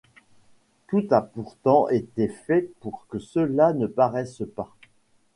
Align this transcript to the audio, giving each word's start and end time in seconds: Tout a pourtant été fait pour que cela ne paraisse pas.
Tout 0.89 1.05
a 1.11 1.21
pourtant 1.21 1.87
été 1.89 2.27
fait 2.27 2.71
pour 2.79 3.05
que 3.07 3.19
cela 3.19 3.71
ne 3.73 3.85
paraisse 3.85 4.41
pas. 4.55 4.75